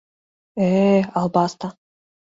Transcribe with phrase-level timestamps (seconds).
[0.67, 1.67] Э-э, албаста!